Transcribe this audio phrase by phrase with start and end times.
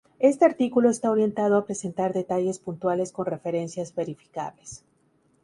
[0.17, 4.83] Este artículo está orientado a presentar detalles puntuales con referencias verificables.